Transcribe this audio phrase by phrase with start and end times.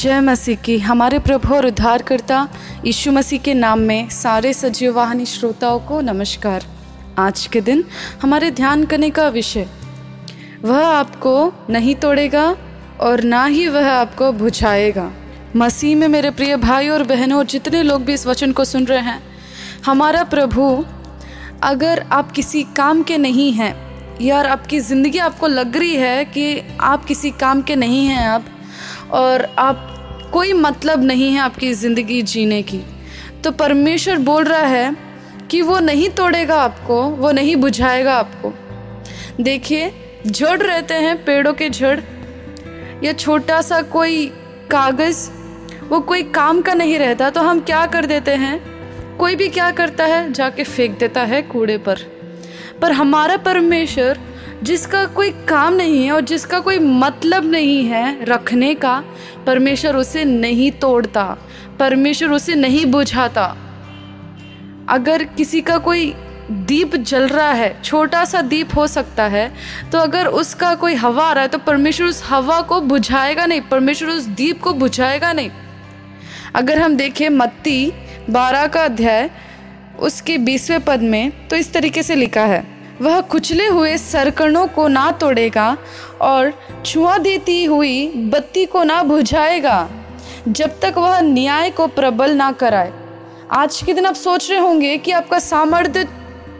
[0.00, 2.36] जय मसीह की। हमारे प्रभु और उद्धारकर्ता
[2.84, 6.62] यीशु मसीह के नाम में सारे सजीव वाहनी श्रोताओं को नमस्कार।
[7.18, 7.84] आज के दिन
[8.22, 9.66] हमारे ध्यान करने का विषय,
[10.64, 11.32] वह आपको
[11.70, 12.44] नहीं तोड़ेगा
[13.00, 15.10] और ना ही वह आपको बुझाएगा।
[15.56, 18.84] मसीह में मेरे प्रिय भाई और बहनों और जितने लोग भी इस वचन को सुन
[18.84, 19.20] रहे हैं,
[19.86, 20.84] हमारा प्रभु,
[21.62, 23.74] अगर आप किसी काम के नहीं हैं
[24.20, 28.44] यार आपकी ज़िंदगी आपको लग रही है कि आप किसी काम के नहीं हैं आप
[29.12, 29.86] और आप,
[30.32, 32.80] कोई मतलब नहीं है आपकी ज़िंदगी जीने की।
[33.44, 34.96] तो परमेश्वर बोल रहा है
[35.50, 38.52] कि वो नहीं तोड़ेगा आपको, वो नहीं बुझाएगा आपको।
[39.42, 39.92] देखिए
[40.26, 42.00] जड़ रहते हैं, पेड़ों के जड़
[43.04, 44.26] या छोटा सा कोई
[44.70, 45.28] कागज़,
[45.88, 48.58] वो कोई काम का नहीं रहता तो हम क्या कर देते हैं?
[49.18, 51.98] कोई भी क्या करता है, जाके फेंक देता है कूड़े पर।
[52.82, 54.18] पर हमारा परमेश्वर
[54.62, 59.02] जिसका कोई काम नहीं है और जिसका कोई मतलब नहीं है रखने का,
[59.46, 61.24] परमेश्वर उसे नहीं तोड़ता,
[61.78, 63.44] परमेश्वर उसे नहीं बुझाता।
[64.88, 66.12] अगर किसी का कोई
[66.50, 69.50] दीप जल रहा है, छोटा सा दीप हो सकता है
[69.92, 73.60] तो अगर उसका कोई हवा आ रहा है तो परमेश्वर उस हवा को बुझाएगा नहीं,
[73.60, 75.50] परमेश्वर उस दीप को बुझाएगा नहीं।
[76.54, 77.92] अगर हम देखें मत्ती
[78.30, 79.30] बारह का अध्याय,
[79.98, 82.69] उसके बीसवें पद में तो इस तरीके से लिखा है
[83.00, 85.76] वह कुचले हुए सरकणों को ना तोड़ेगा
[86.20, 86.52] और
[86.86, 89.88] छुआ देती हुई बत्ती को ना बुझाएगा,
[90.48, 92.92] जब तक वह न्याय को प्रबल ना कराए।
[93.50, 96.04] आज के दिन आप सोच रहे होंगे कि आपका सामर्थ्य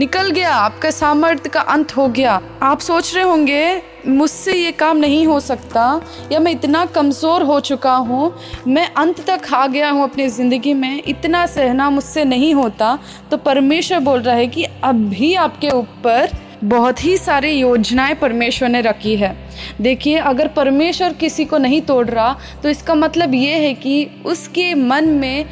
[0.00, 4.96] निकल गया, आपका सामर्थ्य का अंत हो गया। आप सोच रहे होंगे, मुझसे ये काम
[4.96, 6.00] नहीं हो सकता,
[6.32, 8.32] या मैं इतना कमज़ोर हो चुका हूँ,
[8.66, 12.98] मैं अंत तक आ गया हूँ अपनी ज़िंदगी में, इतना सहना मुझसे नहीं होता
[13.30, 16.30] तो परमेश्वर बोल रहा है कि अब भी आपके ऊपर
[16.64, 19.34] बहुत ही सारी योजनाएँ परमेश्वर ने रखी है।
[19.80, 24.72] देखिए, अगर परमेश्वर किसी को नहीं तोड़ रहा तो इसका मतलब ये है कि उसके
[24.76, 25.44] मन में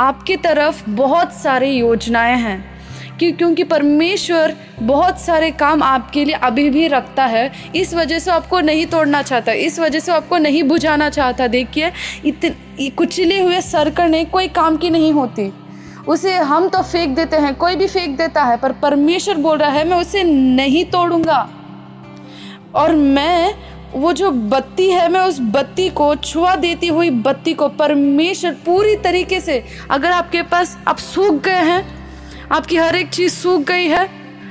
[0.00, 2.77] आपकी तरफ़ बहुत सारी योजनाएँ हैं।
[3.20, 8.30] कि क्योंकि परमेश्वर बहुत सारे काम आपके लिए अभी भी रखता है। इस वजह से
[8.30, 11.92] आपको नहीं तोड़ना चाहता, इस वजह से आपको नहीं बुझाना चाहता। देखिए,
[12.24, 15.52] इतने कुचले हुए सरकने कोई काम की नहीं होती।
[16.08, 19.70] उसे हम तो फेंक देते हैं, कोई भी फेंक देता है, पर परमेश्वर बोल रहा
[19.70, 21.48] है, मैं उसे नहीं तोड़ूँगा।
[22.74, 23.54] और मैं,
[23.94, 28.96] वो जो बत्ती है, मैं उस बत्ती को छुआ देती हुई बत्ती को परमेश्वर पूरी
[28.96, 31.97] तरीके से, अगर आपके पास आप सूख गए हैं
[32.52, 34.08] आपकी हर एक चीज़ सूख गई है।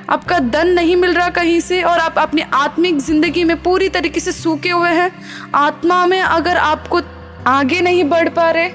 [0.09, 4.19] आपका धन नहीं मिल रहा कहीं से और आप अपनी आत्मिक ज़िंदगी में पूरी तरीके
[4.19, 5.11] से सूखे हुए हैं।
[5.55, 7.01] आत्मा में अगर आपको
[7.47, 8.69] आगे नहीं बढ़ पा रहे,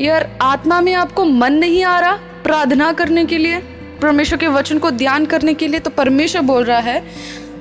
[0.00, 2.12] यार आत्मा में आपको मन नहीं आ रहा
[2.44, 3.58] प्रार्थना करने के लिए,
[4.02, 7.02] परमेश्वर के वचन को ध्यान करने के लिए तो परमेश्वर बोल रहा है,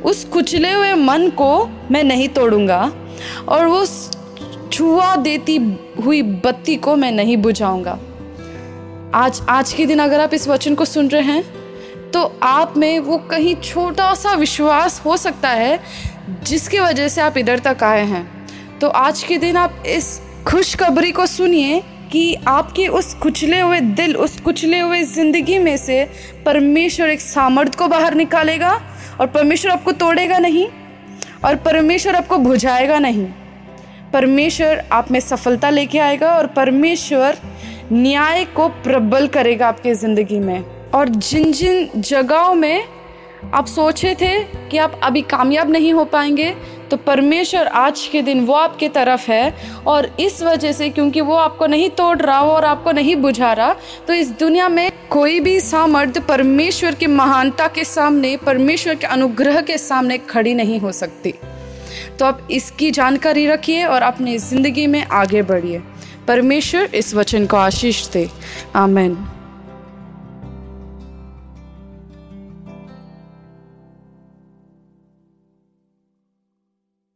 [0.04, 2.80] उस कुचले हुए मन को मैं नहीं तोड़ूँगा
[3.48, 3.86] और वो
[4.72, 5.58] छुआ देती
[6.04, 8.00] हुई बत्ती को मैं नहीं बुझाऊँगा।
[9.16, 13.00] आज आज के दिन अगर आप इस वचन को सुन रहे हैं तो आप में
[13.00, 15.80] वो कहीं छोटा सा विश्वास हो सकता है,
[16.44, 20.08] जिसकी वजह से आप इधर तक आए हैं। तो आज के दिन आप इस
[20.48, 21.80] खुशखबरी को सुनिए
[22.12, 26.04] कि आपके उस कुचले हुए दिल, उस कुचले हुए ज़िंदगी में से
[26.46, 28.74] परमेश्वर एक सामर्थ्य को बाहर निकालेगा
[29.20, 30.68] और परमेश्वर आपको तोड़ेगा नहीं
[31.46, 33.28] और परमेश्वर आपको बुझाएगा नहीं।
[34.14, 37.38] परमेश्वर आप में सफलता लेके आएगा और परमेश्वर
[37.92, 42.84] न्याय को प्रबल करेगा आपके ज़िंदगी में। और जिन जिन जगहों में
[43.54, 44.38] आप सोचे थे
[44.70, 46.50] कि आप अभी कामयाब नहीं हो पाएँगे
[46.92, 49.54] तो परमेश्वर आज के दिन वो आपके तरफ़ है।
[49.88, 53.76] और इस वजह से क्योंकि वो आपको नहीं तोड़ रहा और आपको नहीं बुझा रहा
[54.08, 59.62] तो इस दुनिया में कोई भी सामर्थ्य परमेश्वर की महानता के सामने, परमेश्वर के अनुग्रह
[59.62, 61.34] के सामने खड़ी नहीं हो सकती।
[62.20, 65.82] तो आप इसकी जानकारी रखिए और अपनी ज़िंदगी में आगे बढ़िए।
[66.28, 68.30] परमेश्वर इस वचन को आशीष दे।
[68.76, 69.18] आमेन।